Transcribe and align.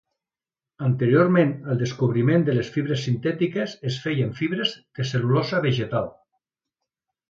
Anteriorment 0.87 1.51
al 1.73 1.83
descobriment 1.83 2.47
de 2.49 2.57
les 2.57 2.73
fibres 2.79 3.05
sintètiques 3.11 3.79
es 3.93 4.01
feien 4.09 4.35
fibres 4.43 4.77
de 4.81 5.07
la 5.09 5.15
cel·lulosa 5.15 5.65
vegetal. 5.71 6.15